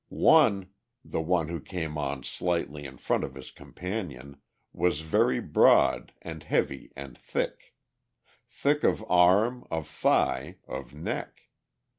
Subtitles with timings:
[0.09, 0.69] One,
[1.05, 4.41] the one who came on slightly in front of his companion,
[4.73, 7.75] was very broad and heavy and thick.
[8.49, 11.41] Thick of arm, of thigh, of neck.